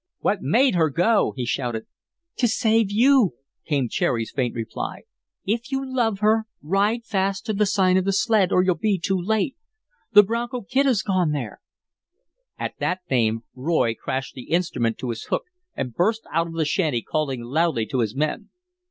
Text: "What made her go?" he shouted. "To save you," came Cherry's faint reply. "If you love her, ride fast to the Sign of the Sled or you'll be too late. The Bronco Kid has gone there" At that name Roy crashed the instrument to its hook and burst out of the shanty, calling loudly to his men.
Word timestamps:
"What 0.21 0.41
made 0.41 0.73
her 0.73 0.89
go?" 0.89 1.31
he 1.37 1.45
shouted. 1.45 1.85
"To 2.37 2.47
save 2.47 2.89
you," 2.91 3.35
came 3.67 3.87
Cherry's 3.87 4.31
faint 4.31 4.55
reply. 4.55 5.03
"If 5.45 5.71
you 5.71 5.85
love 5.85 6.21
her, 6.21 6.47
ride 6.59 7.05
fast 7.05 7.45
to 7.45 7.53
the 7.53 7.67
Sign 7.67 7.97
of 7.97 8.05
the 8.05 8.11
Sled 8.11 8.51
or 8.51 8.63
you'll 8.63 8.73
be 8.73 8.97
too 8.97 9.21
late. 9.21 9.55
The 10.13 10.23
Bronco 10.23 10.61
Kid 10.63 10.87
has 10.87 11.03
gone 11.03 11.33
there" 11.33 11.61
At 12.65 12.79
that 12.79 13.01
name 13.11 13.43
Roy 13.53 13.93
crashed 13.93 14.33
the 14.33 14.49
instrument 14.49 14.97
to 14.97 15.11
its 15.11 15.25
hook 15.25 15.43
and 15.75 15.93
burst 15.93 16.23
out 16.33 16.47
of 16.47 16.53
the 16.53 16.65
shanty, 16.65 17.03
calling 17.03 17.41
loudly 17.43 17.85
to 17.85 17.99
his 17.99 18.15
men. 18.15 18.49